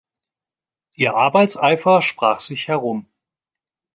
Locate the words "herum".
2.69-3.05